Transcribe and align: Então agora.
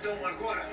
Então 0.00 0.26
agora. 0.26 0.66